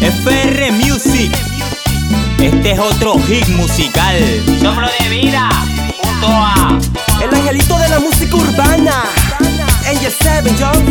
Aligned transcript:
FR 0.00 0.72
Music. 0.72 1.30
Este 2.38 2.72
es 2.72 2.78
otro 2.78 3.20
hit 3.26 3.46
musical. 3.48 4.16
Soplo 4.60 4.88
de 4.98 5.08
vida, 5.10 5.50
junto 6.02 6.26
a 6.26 6.78
El 7.22 7.34
angelito 7.34 7.78
de 7.78 7.88
la 7.90 8.00
música 8.00 8.34
urbana. 8.34 9.04
Angel 9.86 10.12
7, 10.18 10.54
John. 10.58 10.89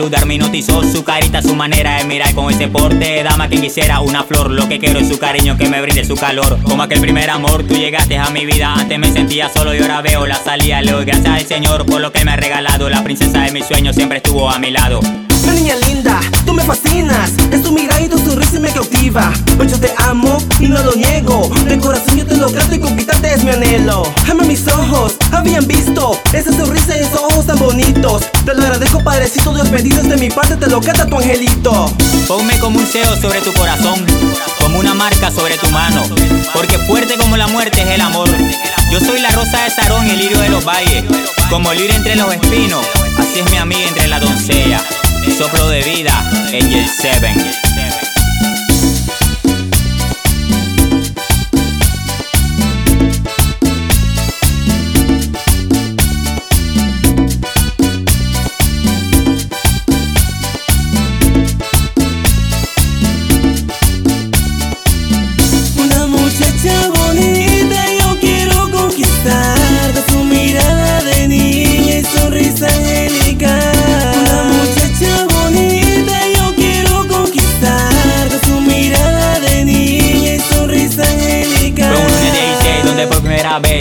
Yo 0.00 0.08
la 0.08 0.18
quiero 0.18 0.22
saludar. 0.22 0.26
Me 0.26 0.38
notizó 0.38 0.82
su 0.82 1.04
carita, 1.04 1.42
su 1.42 1.54
manera 1.54 1.98
de 1.98 2.04
mirar 2.04 2.34
con 2.34 2.50
ese 2.50 2.68
porte 2.68 3.22
dama 3.22 3.48
que 3.48 3.60
quisiera 3.60 4.00
una 4.00 4.24
flor. 4.24 4.50
Lo 4.50 4.68
que 4.68 4.78
quiero 4.78 4.98
es 4.98 5.08
su 5.08 5.18
cariño, 5.18 5.58
que 5.58 5.68
me 5.68 5.80
brinde 5.82 6.04
su 6.04 6.14
calor. 6.14 6.58
Como 6.62 6.82
aquel 6.82 7.00
primer 7.00 7.28
amor, 7.28 7.64
tú 7.64 7.74
llegaste 7.74 8.16
a 8.16 8.30
mi 8.30 8.46
vida. 8.46 8.72
Antes 8.72 8.98
me 8.98 9.12
sentía 9.12 9.50
solo 9.54 9.74
y 9.74 9.78
ahora 9.78 10.00
veo 10.00 10.26
la 10.26 10.36
salida. 10.36 10.80
Le 10.80 10.92
doy 10.92 11.04
gracias 11.04 11.28
al 11.28 11.46
Señor 11.46 11.84
por 11.84 12.00
lo 12.00 12.12
que 12.12 12.24
me 12.24 12.32
ha 12.32 12.36
regalado. 12.36 12.88
La 12.88 13.04
princesa 13.04 13.42
de 13.42 13.52
mis 13.52 13.66
sueños 13.66 13.94
siempre 13.94 14.18
estuvo 14.18 14.48
a 14.50 14.58
mi 14.58 14.70
lado. 14.70 15.00
Una 15.42 15.52
niña 15.54 15.74
linda, 15.86 16.20
tú 16.44 16.52
me 16.52 16.62
fascinas 16.62 17.32
Es 17.50 17.62
tu 17.62 17.74
y 17.78 18.08
tu 18.08 18.18
sonrisa 18.18 18.60
me 18.60 18.68
cautiva 18.68 19.32
Pues 19.56 19.70
yo 19.70 19.80
te 19.80 19.90
amo 19.96 20.36
y 20.60 20.66
no 20.66 20.82
lo 20.82 20.94
niego 20.94 21.50
De 21.66 21.78
corazón 21.78 22.18
yo 22.18 22.26
te 22.26 22.36
lo 22.36 22.52
canto 22.52 22.74
y 22.74 22.78
conquistarte 22.78 23.09
mi 23.44 23.50
anhelo 23.50 24.02
Ama 24.30 24.44
mis 24.44 24.66
ojos, 24.68 25.16
habían 25.32 25.66
visto 25.66 26.20
Esa 26.32 26.52
sonrisa 26.52 26.96
y 26.96 27.00
esos 27.00 27.20
ojos 27.20 27.46
tan 27.46 27.58
bonitos 27.58 28.24
Te 28.44 28.54
lo 28.54 28.62
agradezco 28.62 29.02
padrecito, 29.02 29.54
Dios 29.54 29.70
bendito 29.70 30.02
De 30.02 30.16
mi 30.16 30.30
parte 30.30 30.56
te 30.56 30.66
lo 30.68 30.80
canta 30.80 31.06
tu 31.06 31.16
angelito 31.16 31.90
Ponme 32.30 32.58
como 32.60 32.78
un 32.78 32.86
sello 32.86 33.16
sobre 33.20 33.40
tu 33.40 33.52
corazón, 33.54 34.06
como 34.60 34.78
una 34.78 34.94
marca 34.94 35.32
sobre 35.32 35.58
tu 35.58 35.68
mano, 35.70 36.00
porque 36.54 36.78
fuerte 36.78 37.16
como 37.16 37.36
la 37.36 37.48
muerte 37.48 37.82
es 37.82 37.88
el 37.88 38.00
amor. 38.00 38.28
Yo 38.92 39.00
soy 39.00 39.20
la 39.20 39.30
rosa 39.30 39.64
de 39.64 39.70
Sarón 39.70 40.06
y 40.06 40.10
el 40.10 40.18
lirio 40.18 40.38
de 40.38 40.48
los 40.48 40.64
valles, 40.64 41.04
como 41.48 41.72
el 41.72 41.78
lirio 41.78 41.96
entre 41.96 42.14
los 42.14 42.32
espinos, 42.32 42.86
así 43.18 43.40
es 43.40 43.50
mi 43.50 43.56
amiga 43.56 43.88
entre 43.88 44.06
la 44.06 44.20
doncella. 44.20 44.80
Soplo 45.36 45.68
de 45.68 45.82
vida, 45.82 46.16
Angel 46.52 46.88
7. 46.88 47.69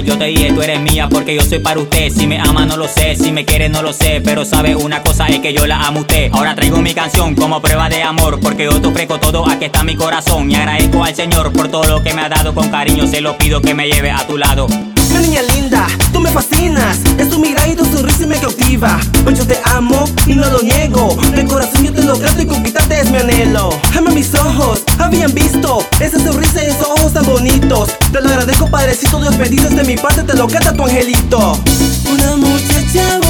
Yo 0.03 0.17
te 0.17 0.25
dije 0.25 0.51
tú 0.51 0.63
eres 0.63 0.81
mía 0.81 1.07
porque 1.09 1.35
yo 1.35 1.41
soy 1.41 1.59
para 1.59 1.79
usted. 1.79 2.11
Si 2.11 2.25
me 2.25 2.39
ama 2.39 2.65
no 2.65 2.75
lo 2.75 2.87
sé, 2.87 3.15
si 3.15 3.31
me 3.31 3.45
quiere 3.45 3.69
no 3.69 3.83
lo 3.83 3.93
sé, 3.93 4.19
pero 4.23 4.43
sabe 4.43 4.75
una 4.75 5.03
cosa 5.03 5.27
es 5.27 5.39
que 5.39 5.53
yo 5.53 5.67
la 5.67 5.85
amo 5.85 5.99
a 5.99 6.01
usted. 6.01 6.31
Ahora 6.33 6.55
traigo 6.55 6.81
mi 6.81 6.93
canción 6.93 7.35
como 7.35 7.61
prueba 7.61 7.87
de 7.87 8.01
amor 8.01 8.39
porque 8.39 8.63
yo 8.63 8.81
te 8.81 8.87
ofrezco 8.87 9.19
todo, 9.19 9.47
aquí 9.47 9.65
está 9.65 9.83
mi 9.83 9.95
corazón 9.95 10.49
y 10.49 10.55
agradezco 10.55 11.03
al 11.03 11.15
Señor 11.15 11.53
por 11.53 11.67
todo 11.67 11.83
lo 11.85 12.01
que 12.01 12.13
me 12.13 12.21
ha 12.21 12.29
dado 12.29 12.55
con 12.55 12.69
cariño. 12.69 13.05
Se 13.05 13.21
lo 13.21 13.37
pido 13.37 13.61
que 13.61 13.75
me 13.75 13.87
lleve 13.87 14.09
a 14.09 14.25
tu 14.25 14.37
lado. 14.37 14.67
Una 15.11 15.21
niña 15.21 15.41
linda, 15.55 15.87
tú 16.13 16.19
me 16.19 16.29
fascinas 16.29 16.99
Es 17.17 17.29
tu 17.29 17.39
mirada 17.39 17.67
y 17.67 17.75
tu 17.75 17.83
sonrisa 17.83 18.27
me 18.27 18.37
cautiva 18.37 18.99
Pues 19.23 19.39
yo 19.39 19.47
te 19.47 19.59
amo 19.65 20.05
y 20.27 20.33
no 20.33 20.47
lo 20.49 20.61
niego 20.61 21.17
De 21.35 21.45
corazón 21.45 21.83
yo 21.83 21.91
te 21.91 22.03
lo 22.03 22.19
canto 22.19 22.43
y 22.43 22.45
conquistarte 22.45 23.01
es 23.01 23.09
mi 23.09 23.17
anhelo 23.17 23.71
Ama 23.97 24.11
mis 24.11 24.33
ojos, 24.35 24.83
habían 24.99 25.33
visto 25.33 25.83
Esa 25.99 26.19
sonrisa 26.19 26.63
y 26.63 26.68
Te 27.39 28.19
lo 28.21 28.27
agradezco 28.27 28.69
padrecito, 28.69 29.21
Dios 29.21 29.37
bendito 29.37 29.69
De 29.69 29.83
mi 29.85 29.95
parte 29.95 30.23
te 30.23 30.33
lo 30.33 30.45
canta 30.45 30.73
tu 30.73 30.83
angelito. 30.83 31.57
Una 32.11 32.35
muchacha 32.35 33.28